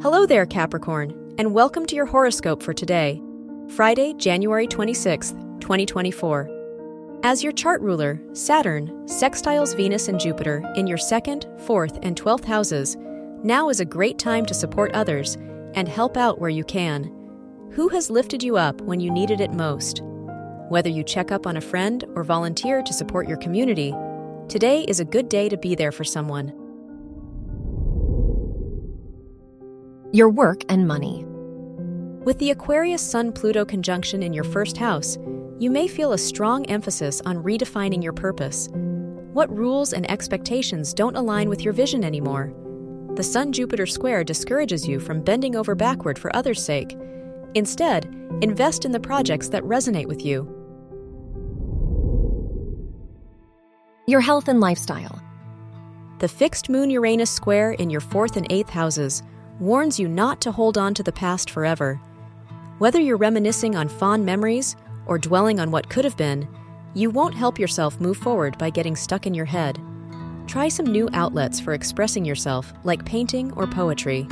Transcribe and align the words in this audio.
Hello 0.00 0.26
there, 0.26 0.46
Capricorn, 0.46 1.34
and 1.38 1.52
welcome 1.52 1.84
to 1.84 1.96
your 1.96 2.06
horoscope 2.06 2.62
for 2.62 2.72
today, 2.72 3.20
Friday, 3.70 4.14
January 4.14 4.68
26th, 4.68 5.32
2024. 5.60 7.20
As 7.24 7.42
your 7.42 7.50
chart 7.50 7.80
ruler, 7.80 8.22
Saturn 8.32 8.86
sextiles 9.06 9.76
Venus 9.76 10.06
and 10.06 10.20
Jupiter 10.20 10.62
in 10.76 10.86
your 10.86 10.98
second, 10.98 11.48
fourth, 11.58 11.98
and 12.04 12.16
twelfth 12.16 12.44
houses. 12.44 12.96
Now 13.42 13.70
is 13.70 13.80
a 13.80 13.84
great 13.84 14.20
time 14.20 14.46
to 14.46 14.54
support 14.54 14.92
others 14.92 15.34
and 15.74 15.88
help 15.88 16.16
out 16.16 16.40
where 16.40 16.48
you 16.48 16.62
can. 16.62 17.10
Who 17.72 17.88
has 17.88 18.08
lifted 18.08 18.40
you 18.40 18.56
up 18.56 18.80
when 18.82 19.00
you 19.00 19.10
needed 19.10 19.40
it 19.40 19.52
most? 19.52 20.00
Whether 20.68 20.90
you 20.90 21.02
check 21.02 21.32
up 21.32 21.44
on 21.44 21.56
a 21.56 21.60
friend 21.60 22.04
or 22.14 22.22
volunteer 22.22 22.82
to 22.82 22.92
support 22.92 23.26
your 23.26 23.38
community, 23.38 23.92
today 24.48 24.82
is 24.82 25.00
a 25.00 25.04
good 25.04 25.28
day 25.28 25.48
to 25.48 25.56
be 25.56 25.74
there 25.74 25.90
for 25.90 26.04
someone. 26.04 26.67
Your 30.10 30.30
work 30.30 30.62
and 30.70 30.88
money. 30.88 31.26
With 32.24 32.38
the 32.38 32.50
Aquarius 32.50 33.02
Sun 33.02 33.32
Pluto 33.32 33.66
conjunction 33.66 34.22
in 34.22 34.32
your 34.32 34.42
first 34.42 34.78
house, 34.78 35.18
you 35.58 35.70
may 35.70 35.86
feel 35.86 36.14
a 36.14 36.18
strong 36.18 36.64
emphasis 36.64 37.20
on 37.26 37.42
redefining 37.42 38.02
your 38.02 38.14
purpose. 38.14 38.70
What 39.34 39.54
rules 39.54 39.92
and 39.92 40.10
expectations 40.10 40.94
don't 40.94 41.14
align 41.14 41.50
with 41.50 41.60
your 41.60 41.74
vision 41.74 42.04
anymore? 42.04 42.54
The 43.16 43.22
Sun 43.22 43.52
Jupiter 43.52 43.84
square 43.84 44.24
discourages 44.24 44.88
you 44.88 44.98
from 44.98 45.20
bending 45.20 45.54
over 45.54 45.74
backward 45.74 46.18
for 46.18 46.34
others' 46.34 46.64
sake. 46.64 46.96
Instead, 47.54 48.06
invest 48.40 48.86
in 48.86 48.92
the 48.92 49.00
projects 49.00 49.48
that 49.50 49.62
resonate 49.64 50.06
with 50.06 50.24
you. 50.24 50.48
Your 54.06 54.22
health 54.22 54.48
and 54.48 54.58
lifestyle. 54.58 55.20
The 56.20 56.28
fixed 56.28 56.70
moon 56.70 56.88
Uranus 56.88 57.30
square 57.30 57.72
in 57.72 57.90
your 57.90 58.00
fourth 58.00 58.38
and 58.38 58.46
eighth 58.48 58.70
houses 58.70 59.22
warns 59.60 59.98
you 59.98 60.08
not 60.08 60.40
to 60.40 60.52
hold 60.52 60.78
on 60.78 60.94
to 60.94 61.02
the 61.02 61.12
past 61.12 61.50
forever. 61.50 62.00
Whether 62.78 63.00
you're 63.00 63.16
reminiscing 63.16 63.74
on 63.74 63.88
fond 63.88 64.24
memories 64.24 64.76
or 65.06 65.18
dwelling 65.18 65.58
on 65.58 65.70
what 65.70 65.88
could 65.88 66.04
have 66.04 66.16
been, 66.16 66.48
you 66.94 67.10
won't 67.10 67.34
help 67.34 67.58
yourself 67.58 68.00
move 68.00 68.16
forward 68.16 68.56
by 68.58 68.70
getting 68.70 68.96
stuck 68.96 69.26
in 69.26 69.34
your 69.34 69.44
head. 69.44 69.80
Try 70.46 70.68
some 70.68 70.86
new 70.86 71.08
outlets 71.12 71.60
for 71.60 71.74
expressing 71.74 72.24
yourself, 72.24 72.72
like 72.84 73.04
painting 73.04 73.52
or 73.52 73.66
poetry. 73.66 74.26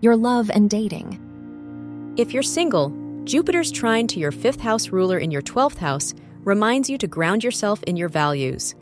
Your 0.00 0.16
love 0.16 0.50
and 0.50 0.68
dating. 0.68 2.14
If 2.16 2.32
you're 2.32 2.42
single, 2.42 2.92
Jupiter's 3.24 3.72
trine 3.72 4.06
to 4.08 4.20
your 4.20 4.32
fifth 4.32 4.60
house 4.60 4.90
ruler 4.90 5.18
in 5.18 5.30
your 5.30 5.42
12th 5.42 5.78
house 5.78 6.12
reminds 6.44 6.90
you 6.90 6.98
to 6.98 7.06
ground 7.06 7.42
yourself 7.44 7.82
in 7.84 7.96
your 7.96 8.08
values. 8.08 8.74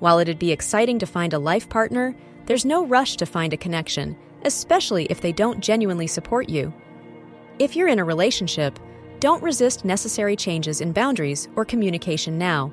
While 0.00 0.18
it'd 0.20 0.38
be 0.38 0.52
exciting 0.52 0.98
to 1.00 1.06
find 1.06 1.32
a 1.32 1.38
life 1.38 1.68
partner, 1.68 2.14
there's 2.46 2.64
no 2.64 2.86
rush 2.86 3.16
to 3.16 3.26
find 3.26 3.52
a 3.52 3.56
connection, 3.56 4.16
especially 4.44 5.06
if 5.06 5.20
they 5.20 5.32
don't 5.32 5.60
genuinely 5.60 6.06
support 6.06 6.48
you. 6.48 6.72
If 7.58 7.74
you're 7.74 7.88
in 7.88 7.98
a 7.98 8.04
relationship, 8.04 8.78
don't 9.18 9.42
resist 9.42 9.84
necessary 9.84 10.36
changes 10.36 10.80
in 10.80 10.92
boundaries 10.92 11.48
or 11.56 11.64
communication 11.64 12.38
now. 12.38 12.72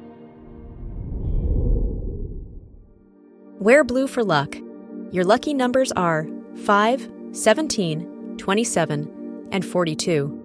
Wear 3.60 3.84
blue 3.84 4.06
for 4.06 4.23
luck. 4.23 4.56
Your 5.12 5.23
lucky 5.23 5.56
numbers 5.56 5.92
are 5.94 6.28
5, 6.66 7.12
17, 7.32 8.38
27, 8.38 9.48
and 9.52 9.66
42. 9.66 10.45